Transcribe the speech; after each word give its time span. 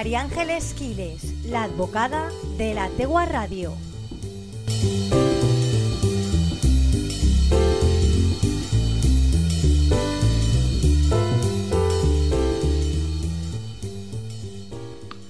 María 0.00 0.22
Ángeles 0.22 0.72
Quiles, 0.72 1.44
la 1.44 1.64
advocada 1.64 2.30
de 2.56 2.72
la 2.72 2.88
Tegua 2.88 3.26
Radio. 3.26 3.74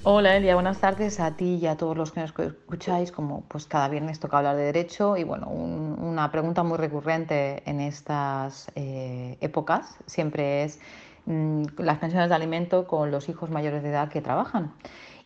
Hola 0.04 0.36
Elia, 0.36 0.54
buenas 0.54 0.78
tardes 0.78 1.18
a 1.18 1.36
ti 1.36 1.58
y 1.60 1.66
a 1.66 1.76
todos 1.76 1.96
los 1.96 2.12
que 2.12 2.20
nos 2.20 2.32
escucháis. 2.38 3.10
Como 3.10 3.40
pues 3.48 3.66
cada 3.66 3.88
viernes 3.88 4.20
toca 4.20 4.38
hablar 4.38 4.54
de 4.54 4.62
derecho 4.62 5.16
y 5.16 5.24
bueno, 5.24 5.48
una 5.48 6.30
pregunta 6.30 6.62
muy 6.62 6.78
recurrente 6.78 7.64
en 7.68 7.80
estas 7.80 8.70
eh, 8.76 9.36
épocas 9.40 9.96
siempre 10.06 10.62
es 10.62 10.78
mm, 11.26 11.62
las 11.78 11.98
pensiones 11.98 12.28
de 12.28 12.34
alimento 12.34 12.86
con 12.86 13.10
los 13.10 13.28
hijos 13.28 13.50
mayores 13.50 13.82
de 13.82 13.90
edad 13.90 14.08
que 14.08 14.20
trabajan. 14.20 14.72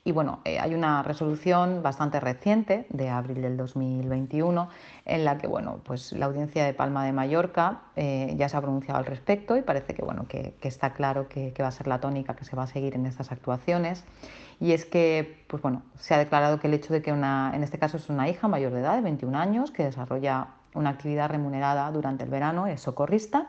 Y 0.06 0.12
bueno, 0.12 0.40
eh, 0.44 0.58
hay 0.60 0.74
una 0.74 1.02
resolución 1.02 1.82
bastante 1.82 2.20
reciente 2.20 2.86
de 2.90 3.08
abril 3.08 3.40
del 3.40 3.56
2021 3.56 4.68
en 5.06 5.24
la 5.24 5.38
que 5.38 5.46
bueno, 5.46 5.80
pues 5.82 6.12
la 6.12 6.26
audiencia 6.26 6.62
de 6.62 6.74
Palma 6.74 7.06
de 7.06 7.12
Mallorca 7.12 7.80
eh, 7.96 8.34
ya 8.36 8.50
se 8.50 8.56
ha 8.58 8.60
pronunciado 8.60 8.98
al 8.98 9.06
respecto 9.06 9.56
y 9.56 9.62
parece 9.62 9.94
que, 9.94 10.02
bueno, 10.02 10.26
que, 10.28 10.54
está 10.60 10.92
claro 10.92 11.26
que, 11.28 11.54
va 11.58 11.68
a 11.68 11.72
ser 11.72 11.86
la 11.86 12.00
tónica 12.00 12.36
que 12.36 12.44
se 12.44 12.54
va 12.54 12.64
a 12.64 12.66
seguir 12.66 12.94
en 12.94 13.06
estas 13.06 13.32
actuaciones. 13.32 14.04
Y 14.60 14.72
es 14.72 14.84
que 14.84 15.42
pues 15.48 15.62
bueno, 15.62 15.82
se 15.98 16.14
ha 16.14 16.18
declarado 16.18 16.60
que 16.60 16.66
el 16.66 16.74
hecho 16.74 16.92
de 16.92 17.00
que 17.00 17.10
una, 17.10 17.52
en 17.54 17.62
este 17.62 17.78
caso 17.78 17.96
es 17.96 18.10
una 18.10 18.28
hija 18.28 18.46
mayor 18.46 18.72
de 18.72 18.80
edad, 18.80 18.96
de 18.96 19.00
21 19.00 19.38
años, 19.38 19.70
que 19.70 19.84
desarrolla 19.84 20.48
una 20.74 20.90
actividad 20.90 21.30
remunerada 21.30 21.90
durante 21.90 22.24
el 22.24 22.30
verano, 22.30 22.66
es 22.66 22.82
socorrista, 22.82 23.46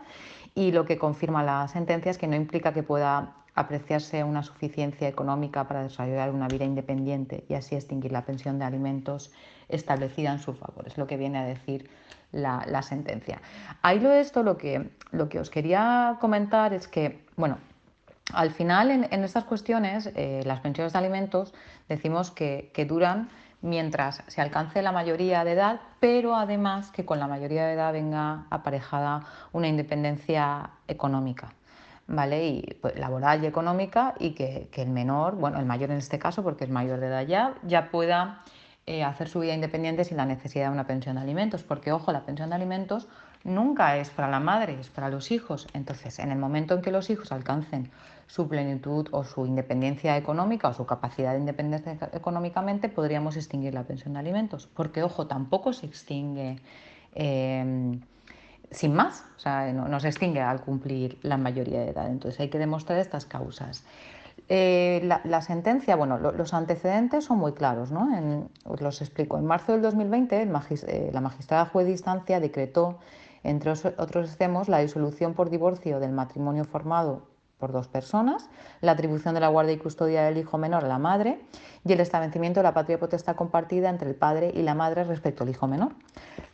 y 0.55 0.72
lo 0.72 0.86
que 0.86 0.98
confirma 0.98 1.44
la 1.44 1.68
sentencia 1.68 2.09
es 2.09 2.18
que 2.18 2.27
no 2.27 2.36
implica 2.36 2.73
que 2.73 2.82
pueda 2.82 3.36
apreciarse 3.55 4.23
una 4.23 4.44
suficiencia 4.44 5.08
económica 5.08 5.67
para 5.67 5.84
desarrollar 5.84 6.31
una 6.31 6.47
vida 6.47 6.66
independiente 6.66 7.45
y 7.47 7.53
así 7.53 7.75
extinguir 7.75 8.12
la 8.12 8.25
pensión 8.25 8.58
de 8.58 8.66
alimentos 8.66 9.31
establecida 9.70 10.31
en 10.31 10.39
su 10.39 10.53
favor. 10.53 10.88
Es 10.88 10.97
lo 10.97 11.08
que 11.08 11.17
viene 11.17 11.39
a 11.39 11.45
decir 11.45 11.89
la, 12.31 12.81
sentencia. 12.81 13.42
Ahí 13.81 14.00
lo 14.00 14.12
esto, 14.12 14.44
lo 14.44 14.58
que, 14.58 14.89
lo 15.12 15.30
que 15.30 15.39
os 15.39 15.50
quería 15.50 16.17
comentar 16.20 16.73
es 16.73 16.88
que, 16.88 17.25
bueno, 17.38 17.58
al 18.34 18.52
final 18.52 18.92
en, 18.92 19.23
estas 19.23 19.45
cuestiones, 19.45 20.12
eh, 20.16 20.42
las 20.45 20.59
pensiones 20.59 20.92
de 20.94 21.00
alimentos 21.00 21.53
decimos 21.88 22.31
que, 22.31 22.72
que 22.73 22.86
duran 22.86 23.30
mientras 23.66 24.23
se 24.27 24.41
alcance 24.41 24.81
la 24.81 24.91
mayoría 24.91 25.44
de 25.44 25.53
edad, 25.53 25.81
pero 25.99 26.35
además 26.35 26.91
que 26.91 27.03
con 27.03 27.19
la 27.19 27.27
mayoría 27.27 27.66
de 27.66 27.73
edad 27.73 27.91
venga 27.91 28.45
aparejada 28.49 29.25
una 29.52 29.67
independencia 29.67 30.69
económica. 30.88 31.49
¿vale? 32.07 32.47
Y 32.47 32.77
pues, 32.81 32.97
laboral 32.97 33.44
y 33.44 33.47
económica 33.47 34.13
y 34.19 34.31
que, 34.31 34.69
el 34.75 34.89
menor, 34.89 35.35
bueno, 35.35 35.59
el 35.59 35.66
mayor 35.66 35.91
en 35.91 35.97
este 35.97 36.19
caso, 36.19 36.44
porque 36.44 36.66
es 36.66 36.69
mayor 36.69 36.99
de 36.99 37.07
edad 37.07 37.25
ya, 37.25 37.55
ya 37.63 37.89
pueda 37.89 38.44
eh, 38.85 39.03
hacer 39.03 39.27
su 39.30 39.39
vida 39.39 39.53
independiente 39.53 40.03
sin 40.03 40.17
la 40.17 40.25
necesidad 40.25 40.66
de 40.66 40.72
una 40.72 40.85
pensión 40.85 41.16
de 41.16 41.22
alimentos, 41.22 41.63
porque 41.63 41.91
ojo, 41.91 42.11
la 42.11 42.25
pensión 42.25 42.50
de 42.50 42.55
alimentos 42.55 43.07
nunca 43.45 43.95
es 43.97 44.09
para 44.09 44.27
la 44.29 44.41
madre, 44.41 44.77
es 44.79 44.89
para 44.89 45.09
los 45.09 45.31
hijos. 45.31 45.67
Entonces, 45.73 46.19
en 46.19 46.31
el 46.31 46.38
momento 46.38 46.73
en 46.73 46.81
que 46.81 46.91
los 46.91 47.09
hijos 47.09 47.31
alcancen 47.31 47.89
su 48.27 48.49
plenitud 48.49 49.07
o 49.11 49.23
su 49.23 49.45
independencia 49.45 50.17
económica 50.17 50.67
o 50.67 50.73
su 50.73 50.85
capacidad 50.85 51.31
de 51.31 51.39
independencia 51.39 51.97
económicamente, 52.11 52.89
podríamos 52.89 53.38
extinguir 53.38 53.73
la 53.73 53.83
pensión 53.83 54.13
de 54.13 54.19
alimentos, 54.19 54.67
porque 54.67 55.03
ojo, 55.03 55.27
tampoco 55.27 55.71
se 55.71 55.85
extingue. 55.85 56.59
Eh, 57.13 57.97
sin 58.71 58.93
más, 58.93 59.23
o 59.38 59.39
sea, 59.39 59.71
no, 59.73 59.99
se 59.99 60.09
extingue 60.09 60.41
al 60.41 60.61
cumplir 60.61 61.17
la 61.21 61.38
mayoría 61.38 61.79
de 61.81 61.89
edad. 61.89 62.07
Entonces 62.07 62.39
hay 62.39 62.49
que 62.49 62.59
demostrar 62.59 62.99
estas 62.99 63.25
causas. 63.25 63.83
Eh, 64.47 65.01
la, 65.03 65.41
sentencia, 65.41 65.95
bueno, 65.95 66.19
los 66.19 66.53
antecedentes 66.53 67.25
son 67.25 67.39
muy 67.39 67.53
claros, 67.53 67.91
¿no? 67.91 68.09
os 68.66 68.81
los 68.81 69.01
explico. 69.01 69.38
En 69.38 69.45
marzo 69.45 69.72
del 69.72 69.81
2020, 69.81 70.41
eh, 70.41 71.09
la 71.13 71.22
magistrada 71.22 71.66
juez 71.66 71.85
de 71.85 71.94
instancia 71.94 72.39
decretó, 72.39 73.00
entre 73.45 73.72
otros 73.72 74.25
extremos, 74.25 74.67
la 74.67 74.79
disolución 74.79 75.33
por 75.33 75.50
divorcio 75.50 76.00
del 76.00 76.11
matrimonio 76.11 76.66
formado 76.66 77.23
por 77.57 77.72
dos 77.72 77.88
personas, 77.88 78.50
la 78.81 78.91
atribución 78.91 79.33
de 79.33 79.39
la 79.39 79.47
guardia 79.47 79.73
y 79.73 79.78
custodia 79.78 80.23
del 80.23 80.38
hijo 80.38 80.57
menor 80.57 80.83
a 80.83 80.88
la 80.88 81.00
madre 81.00 81.39
y 81.85 81.94
el 81.94 82.00
establecimiento 82.00 82.59
de 82.59 82.63
la 82.63 82.73
patria 82.73 83.00
potestad 83.00 83.35
compartida 83.35 83.89
entre 83.89 84.09
el 84.09 84.16
padre 84.16 84.51
y 84.53 84.61
la 84.61 84.75
madre 84.75 85.03
respecto 85.03 85.44
al 85.44 85.50
hijo 85.50 85.67
menor, 85.67 85.94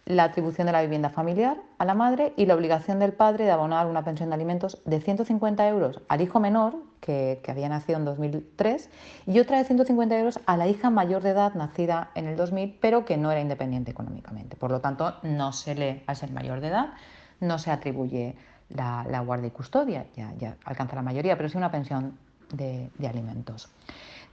la 0.06 0.26
atribución 0.26 0.68
de 0.68 0.74
la 0.74 0.82
vivienda 0.82 1.10
familiar 1.10 1.58
a 1.80 1.86
la 1.86 1.96
madre 1.96 2.34
y 2.38 2.46
la 2.46 2.56
obligación 2.56 3.00
del 3.00 3.14
padre 3.14 3.46
de 3.46 3.52
abonar 3.52 3.88
una 3.88 4.04
pensión 4.04 4.30
de 4.30 4.36
alimentos 4.36 4.82
de 4.86 5.02
150 5.02 5.68
euros 5.68 6.02
al 6.08 6.22
hijo 6.22 6.40
menor, 6.40 6.76
que, 7.02 7.42
había 7.48 7.68
nacido 7.68 7.98
en 7.98 8.06
2003, 8.06 8.90
y 9.28 9.40
otra 9.40 9.58
de 9.58 9.66
150 9.66 10.18
euros 10.18 10.40
a 10.46 10.56
la 10.56 10.68
hija 10.68 10.90
mayor 10.90 11.24
de 11.24 11.32
edad 11.32 11.54
nacida 11.56 12.12
en 12.16 12.28
el 12.28 12.38
2000, 12.38 12.78
pero 12.80 13.04
que 13.04 13.18
no 13.18 13.32
era 13.32 13.42
independiente 13.42 13.92
económicamente. 13.92 14.56
Por 14.56 14.72
lo 14.72 14.80
tanto, 14.80 15.16
no 15.24 15.52
se 15.52 15.76
le, 15.76 16.04
al 16.08 16.16
ser 16.16 16.32
mayor 16.32 16.62
de 16.62 16.68
edad, 16.68 16.94
no 17.42 17.58
se 17.58 17.72
atribuye 17.72 18.36
la, 18.70 19.20
guardia 19.26 19.48
y 19.48 19.52
custodia, 19.52 20.06
ya, 20.16 20.56
alcanza 20.64 20.96
la 20.96 21.02
mayoría, 21.02 21.36
pero 21.36 21.50
sí 21.50 21.58
una 21.58 21.72
pensión 21.72 22.18
de, 22.54 22.90
alimentos. 23.06 23.70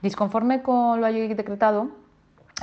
Disconforme 0.01 0.61
con 0.61 1.01
lo 1.01 1.05
allí 1.05 1.27
decretado, 1.33 1.89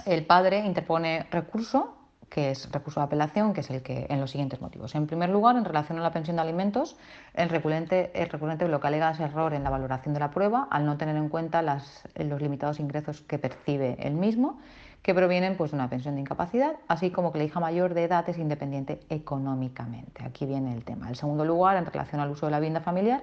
el 0.06 0.24
padre 0.24 0.64
interpone 0.64 1.26
recurso, 1.30 1.95
que 2.28 2.50
es 2.50 2.70
recurso 2.72 3.00
de 3.00 3.06
apelación, 3.06 3.52
que 3.54 3.60
es 3.60 3.70
el 3.70 3.82
que 3.82 4.06
en 4.08 4.20
los 4.20 4.30
siguientes 4.30 4.60
motivos. 4.60 4.94
En 4.94 5.06
primer 5.06 5.30
lugar, 5.30 5.56
en 5.56 5.64
relación 5.64 5.98
a 5.98 6.02
la 6.02 6.12
pensión 6.12 6.36
de 6.36 6.42
alimentos, 6.42 6.96
el 7.34 7.48
recurrente, 7.48 8.10
el 8.14 8.28
recurrente 8.28 8.68
lo 8.68 8.80
que 8.80 8.86
alega 8.88 9.10
es 9.10 9.20
error 9.20 9.54
en 9.54 9.64
la 9.64 9.70
valoración 9.70 10.12
de 10.14 10.20
la 10.20 10.30
prueba 10.30 10.68
al 10.70 10.84
no 10.84 10.96
tener 10.96 11.16
en 11.16 11.28
cuenta 11.28 11.62
los 11.62 12.04
limitados 12.40 12.80
ingresos 12.80 13.22
que 13.22 13.38
percibe 13.38 13.96
el 14.00 14.14
mismo 14.14 14.58
que 15.06 15.14
provienen 15.14 15.56
pues, 15.56 15.70
de 15.70 15.76
una 15.76 15.88
pensión 15.88 16.16
de 16.16 16.22
incapacidad, 16.22 16.72
así 16.88 17.12
como 17.12 17.30
que 17.30 17.38
la 17.38 17.44
hija 17.44 17.60
mayor 17.60 17.94
de 17.94 18.02
edad 18.02 18.28
es 18.28 18.38
independiente 18.38 18.98
económicamente. 19.08 20.24
Aquí 20.24 20.46
viene 20.46 20.74
el 20.74 20.82
tema. 20.82 21.06
En 21.06 21.14
segundo 21.14 21.44
lugar, 21.44 21.76
en 21.76 21.86
relación 21.86 22.20
al 22.20 22.28
uso 22.28 22.46
de 22.46 22.50
la 22.50 22.58
vivienda 22.58 22.80
familiar, 22.80 23.22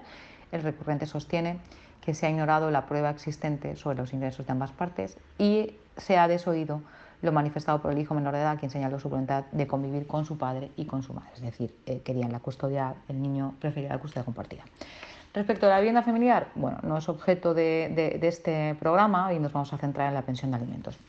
el 0.53 0.63
recurrente 0.63 1.05
sostiene 1.05 1.59
que 1.99 2.13
se 2.13 2.25
ha 2.25 2.29
ignorado 2.29 2.71
la 2.71 2.85
prueba 2.85 3.09
existente 3.09 3.75
sobre 3.75 3.97
los 3.97 4.13
ingresos 4.13 4.45
de 4.45 4.53
ambas 4.53 4.71
partes 4.71 5.17
y 5.37 5.75
se 5.97 6.17
ha 6.17 6.29
desoído 6.29 6.81
lo 7.23 7.31
manifestado 7.31 7.81
por 7.81 7.91
el 7.91 7.97
hijo 7.97 8.13
menor 8.13 8.33
de 8.33 8.41
edad, 8.41 8.59
quien 8.59 8.69
señaló 8.69 8.99
su 8.99 9.09
voluntad 9.09 9.45
de 9.51 9.65
convivir 9.65 10.05
con 10.05 10.25
su 10.25 10.37
padre 10.37 10.71
y 10.75 10.85
con 10.85 11.01
su 11.01 11.13
madre. 11.13 11.31
Es 11.33 11.41
decir, 11.41 11.75
eh, 11.87 12.01
querían 12.01 12.31
la 12.31 12.39
custodia, 12.39 12.93
el 13.07 13.21
niño 13.21 13.55
prefería 13.59 13.89
la 13.89 13.97
custodia 13.97 14.23
compartida. 14.23 14.63
Respecto 15.33 15.65
a 15.65 15.69
la 15.69 15.79
vivienda 15.79 16.03
familiar, 16.03 16.49
bueno, 16.53 16.77
no 16.83 16.97
es 16.97 17.09
objeto 17.09 17.55
de 17.55 18.19
este 18.21 18.75
programa 18.75 19.33
y 19.33 19.39
nos 19.39 19.51
vamos 19.51 19.73
a 19.73 19.79
centrar 19.79 20.09
en 20.09 20.13
la 20.13 20.21
pensión 20.21 20.51
de 20.51 20.57
alimentos. 20.57 20.99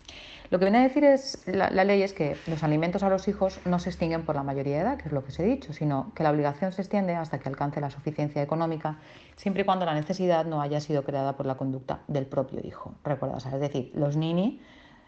Lo 0.50 0.58
que 0.58 0.66
viene 0.66 0.78
a 0.78 0.82
decir 0.82 1.04
es 1.04 1.42
la, 1.46 1.70
ley 1.70 2.02
es 2.02 2.12
que 2.12 2.36
los 2.46 2.62
alimentos 2.62 3.02
a 3.02 3.08
los 3.08 3.26
hijos 3.28 3.60
no 3.64 3.78
se 3.78 3.88
extinguen 3.88 4.24
por 4.24 4.36
la 4.36 4.42
mayoría 4.42 4.76
de 4.76 4.82
edad, 4.82 4.98
que 4.98 5.08
es 5.08 5.12
lo 5.12 5.24
que 5.24 5.30
os 5.30 5.38
he 5.40 5.42
dicho, 5.42 5.72
sino 5.72 6.12
que 6.14 6.22
la 6.22 6.30
obligación 6.30 6.72
se 6.72 6.82
extiende 6.82 7.14
hasta 7.14 7.38
que 7.38 7.48
alcance 7.48 7.80
la 7.80 7.90
suficiencia 7.90 8.42
económica, 8.42 8.98
siempre 9.36 9.62
y 9.62 9.64
cuando 9.64 9.86
la 9.86 9.94
necesidad 9.94 10.44
no 10.44 10.60
haya 10.60 10.80
sido 10.80 11.02
creada 11.02 11.36
por 11.36 11.46
la 11.46 11.56
conducta 11.56 12.00
del 12.08 12.26
propio 12.26 12.60
hijo. 12.62 12.94
Recuerda, 13.02 13.38
es 13.38 13.60
decir, 13.60 13.90
los 13.94 14.16
nini, 14.16 14.60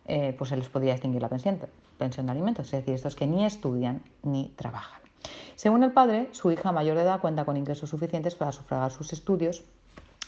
eh, 0.07 0.35
pues 0.37 0.51
se 0.51 0.57
les 0.57 0.69
podría 0.69 0.93
extinguir 0.93 1.23
la 1.23 1.29
pensión, 1.29 1.59
pensión 1.99 2.27
de 2.27 2.33
alimentos, 2.33 2.67
es 2.67 2.73
decir, 2.73 2.95
estos 2.95 3.17
que 3.17 3.27
ni 3.27 3.45
estudian 3.45 4.03
ni 4.23 4.53
trabajan. 4.57 5.01
Según 5.57 5.83
el 5.83 5.93
padre, 5.93 6.29
su 6.33 6.53
hija 6.53 6.71
mayor 6.73 6.97
de 6.97 7.03
edad 7.03 7.21
cuenta 7.21 7.45
con 7.45 7.57
ingresos 7.57 7.91
suficientes 7.91 8.35
para 8.35 8.53
sufragar 8.53 8.93
sus 8.93 9.13
estudios, 9.13 9.65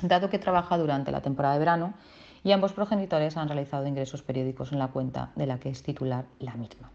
dado 0.02 0.30
que 0.30 0.38
trabaja 0.38 0.78
durante 0.78 1.12
la 1.12 1.20
temporada 1.20 1.54
de 1.54 1.60
verano 1.60 1.94
y 2.44 2.52
ambos 2.52 2.72
progenitores 2.72 3.36
han 3.36 3.48
realizado 3.48 3.86
ingresos 3.86 4.22
periódicos 4.22 4.72
en 4.72 4.78
la 4.78 4.88
cuenta 4.88 5.30
de 5.36 5.46
la 5.46 5.58
que 5.58 5.70
es 5.70 5.82
titular 5.82 6.26
la 6.38 6.54
misma. 6.54 6.90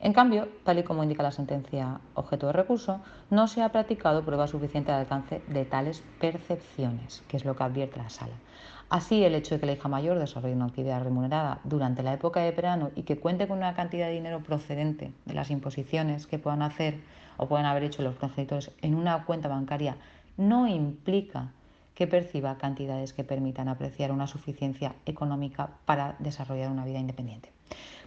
En 0.00 0.12
cambio, 0.12 0.48
tal 0.64 0.78
y 0.78 0.82
como 0.82 1.02
indica 1.02 1.22
la 1.22 1.32
sentencia 1.32 2.00
objeto 2.14 2.46
de 2.48 2.52
recurso, 2.52 3.00
no 3.30 3.48
se 3.48 3.62
ha 3.62 3.70
practicado 3.70 4.24
prueba 4.24 4.46
suficiente 4.46 4.92
de 4.92 4.98
alcance 4.98 5.42
de 5.48 5.64
tales 5.64 6.02
percepciones, 6.20 7.22
que 7.28 7.36
es 7.36 7.44
lo 7.44 7.56
que 7.56 7.64
advierte 7.64 7.98
la 7.98 8.10
sala. 8.10 8.34
Así, 8.90 9.24
el 9.24 9.34
hecho 9.34 9.54
de 9.54 9.60
que 9.60 9.66
la 9.66 9.72
hija 9.72 9.88
mayor 9.88 10.18
desarrolle 10.18 10.54
una 10.54 10.66
actividad 10.66 11.02
remunerada 11.02 11.60
durante 11.64 12.02
la 12.02 12.12
época 12.12 12.40
de 12.40 12.52
verano 12.52 12.90
y 12.94 13.02
que 13.02 13.18
cuente 13.18 13.48
con 13.48 13.58
una 13.58 13.74
cantidad 13.74 14.06
de 14.06 14.12
dinero 14.12 14.42
procedente 14.42 15.12
de 15.24 15.34
las 15.34 15.50
imposiciones 15.50 16.26
que 16.26 16.38
puedan 16.38 16.62
hacer 16.62 17.00
o 17.38 17.48
puedan 17.48 17.66
haber 17.66 17.84
hecho 17.84 18.02
los 18.02 18.14
progenitores 18.14 18.70
en 18.82 18.94
una 18.94 19.24
cuenta 19.24 19.48
bancaria 19.48 19.96
no 20.36 20.66
implica 20.66 21.50
que 21.94 22.06
perciba 22.06 22.58
cantidades 22.58 23.12
que 23.12 23.24
permitan 23.24 23.68
apreciar 23.68 24.12
una 24.12 24.26
suficiencia 24.26 24.94
económica 25.06 25.70
para 25.84 26.16
desarrollar 26.18 26.70
una 26.70 26.84
vida 26.84 26.98
independiente. 26.98 27.50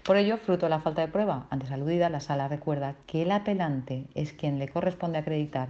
Por 0.04 0.18
ello, 0.18 0.38
fruto 0.38 0.66
de 0.66 0.70
la 0.70 0.80
falta 0.80 1.02
de 1.02 1.08
prueba 1.08 1.48
antes 1.50 1.72
aludida, 1.72 2.10
la 2.10 2.20
sala 2.20 2.48
recuerda 2.48 2.96
que 3.08 3.24
el 3.24 3.32
apelante 3.32 4.06
es 4.16 4.34
quien 4.34 4.60
le 4.60 4.70
corresponde 4.70 5.18
acreditar 5.18 5.70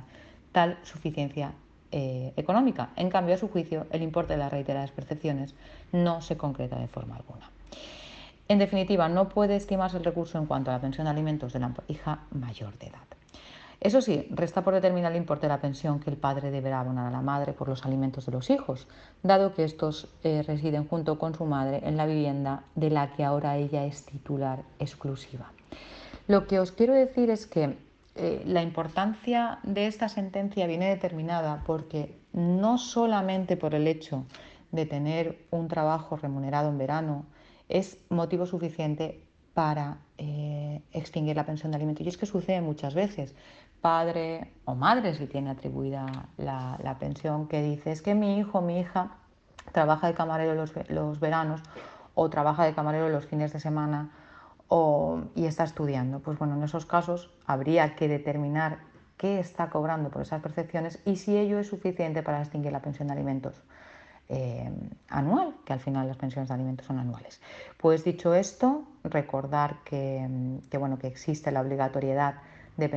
tal 0.51 0.77
suficiencia 0.83 1.53
eh, 1.91 2.33
económica. 2.35 2.89
En 2.95 3.09
cambio, 3.09 3.35
a 3.35 3.37
su 3.37 3.49
juicio, 3.49 3.87
el 3.91 4.03
importe 4.03 4.33
de 4.33 4.39
las 4.39 4.51
reiteradas 4.51 4.91
percepciones 4.91 5.55
no 5.91 6.21
se 6.21 6.37
concreta 6.37 6.77
de 6.77 6.87
forma 6.87 7.15
alguna. 7.15 7.49
En 8.47 8.59
definitiva, 8.59 9.09
no 9.09 9.29
puede 9.29 9.55
estimarse 9.55 9.97
el 9.97 10.03
recurso 10.03 10.37
en 10.37 10.45
cuanto 10.45 10.69
a 10.69 10.75
la 10.75 10.81
pensión 10.81 11.05
de 11.05 11.11
alimentos 11.11 11.53
de 11.53 11.59
la 11.59 11.73
hija 11.87 12.19
mayor 12.31 12.77
de 12.77 12.87
edad. 12.87 13.16
Eso 13.79 14.01
sí, 14.01 14.27
resta 14.31 14.63
por 14.63 14.73
determinar 14.73 15.11
el 15.11 15.19
importe 15.19 15.45
de 15.45 15.53
la 15.53 15.61
pensión 15.61 15.99
que 15.99 16.09
el 16.09 16.17
padre 16.17 16.49
deberá 16.49 16.79
abonar 16.79 17.07
a 17.07 17.11
la 17.11 17.21
madre 17.21 17.53
por 17.53 17.69
los 17.69 17.85
alimentos 17.85 18.25
de 18.25 18.31
los 18.31 18.49
hijos, 18.49 18.87
dado 19.21 19.53
que 19.53 19.63
estos 19.63 20.09
eh, 20.23 20.43
residen 20.45 20.87
junto 20.87 21.19
con 21.19 21.35
su 21.35 21.45
madre 21.45 21.81
en 21.83 21.95
la 21.95 22.07
vivienda 22.07 22.63
de 22.75 22.89
la 22.89 23.13
que 23.13 23.23
ahora 23.23 23.57
ella 23.57 23.85
es 23.85 24.03
titular 24.05 24.63
exclusiva. 24.79 25.51
Lo 26.27 26.47
que 26.47 26.59
os 26.59 26.71
quiero 26.71 26.93
decir 26.93 27.29
es 27.29 27.45
que 27.45 27.77
eh, 28.15 28.41
la 28.45 28.63
importancia 28.63 29.59
de 29.61 29.85
esta 29.85 30.09
sentencia 30.09 30.65
viene 30.65 30.89
determinada 30.89 31.61
porque 31.65 32.19
no 32.33 32.79
solamente 32.79 33.57
por 33.57 33.75
el 33.75 33.85
hecho 33.85 34.25
de 34.71 34.87
tener 34.87 35.45
un 35.51 35.67
trabajo 35.67 36.17
remunerado 36.17 36.69
en 36.69 36.79
verano 36.79 37.25
es 37.69 37.99
motivo 38.09 38.47
suficiente 38.47 39.21
para 39.57 39.97
eh, 40.19 40.83
extinguir 40.91 41.35
la 41.35 41.43
pensión 41.43 41.71
de 41.71 41.77
alimentos. 41.77 42.05
Y 42.05 42.09
es 42.09 42.15
que 42.15 42.27
sucede 42.27 42.61
muchas 42.61 42.93
veces 42.93 43.33
padre 43.81 44.51
o 44.65 44.75
madre, 44.75 45.15
si 45.15 45.25
tiene 45.25 45.49
atribuida 45.49 46.05
la, 46.37 46.95
pensión, 46.99 47.47
que 47.47 47.63
dice 47.63 47.91
es 47.91 48.03
que 48.03 48.13
mi 48.13 48.37
hijo, 48.37 48.61
mi 48.61 48.79
hija 48.79 49.15
trabaja 49.71 50.05
de 50.05 50.13
camarero 50.13 50.53
los, 50.53 50.73
los 50.89 51.19
veranos 51.19 51.63
o 52.13 52.29
trabaja 52.29 52.65
de 52.65 52.75
camarero 52.75 53.09
los 53.09 53.25
fines 53.25 53.51
de 53.51 53.59
semana 53.59 54.11
o, 54.67 55.21
y 55.33 55.47
está 55.47 55.63
estudiando. 55.63 56.19
Pues 56.19 56.37
bueno, 56.37 56.53
en 56.53 56.61
esos 56.61 56.85
casos 56.85 57.31
habría 57.47 57.95
que 57.95 58.07
determinar 58.07 58.77
qué 59.17 59.39
está 59.39 59.71
cobrando 59.71 60.11
por 60.11 60.21
esas 60.21 60.39
percepciones 60.39 60.99
y 61.03 61.15
si 61.15 61.35
ello 61.35 61.57
es 61.57 61.65
suficiente 61.65 62.21
para 62.21 62.41
extinguir 62.41 62.71
la 62.73 62.83
pensión 62.83 63.07
de 63.07 63.15
alimentos 63.15 63.63
eh, 64.29 64.69
anual, 65.09 65.55
que 65.65 65.73
al 65.73 65.79
final 65.79 66.07
las 66.07 66.17
pensiones 66.17 66.49
de 66.49 66.55
alimentos 66.55 66.85
son 66.85 66.99
anuales. 66.99 67.41
Pues 67.77 68.03
dicho 68.03 68.33
esto, 68.33 68.83
recordar 69.03 69.77
que, 69.85 70.27
que 70.69 70.77
bueno, 70.77 70.97
que 70.99 71.07
existe 71.07 71.51
la 71.51 71.61
obligatoriedad 71.61 72.35
de, 72.77 72.87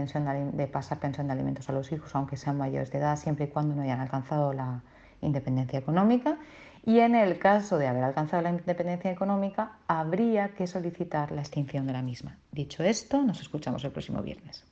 de, 0.52 0.66
pasar 0.66 0.98
pensión 0.98 1.26
de 1.26 1.32
alimentos 1.32 1.68
a 1.68 1.72
los 1.72 1.90
hijos, 1.92 2.14
aunque 2.14 2.36
sean 2.36 2.58
mayores 2.58 2.90
de 2.90 2.98
edad, 2.98 3.16
siempre 3.16 3.46
y 3.46 3.48
cuando 3.48 3.74
no 3.74 3.82
hayan 3.82 4.00
alcanzado 4.00 4.52
la 4.52 4.82
independencia 5.22 5.78
económica. 5.78 6.38
Y 6.84 7.00
en 7.00 7.14
el 7.14 7.38
caso 7.38 7.76
de 7.76 7.86
haber 7.86 8.04
alcanzado 8.04 8.42
la 8.42 8.50
independencia 8.50 9.10
económica, 9.10 9.72
habría 9.86 10.48
que 10.54 10.66
solicitar 10.66 11.30
la 11.30 11.42
extinción 11.42 11.86
de 11.86 11.92
la 11.92 12.02
misma. 12.02 12.38
Dicho 12.52 12.82
esto, 12.82 13.22
nos 13.22 13.40
escuchamos 13.40 13.84
el 13.84 13.90
próximo 13.90 14.22
viernes. 14.22 14.64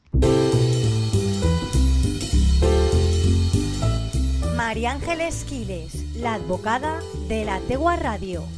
María 4.56 4.92
Ángeles 4.92 5.44
Quiles, 5.44 6.07
la 6.20 6.34
advocada 6.34 7.00
de 7.28 7.44
la 7.44 7.60
Tegua 7.60 7.96
Radio. 7.96 8.57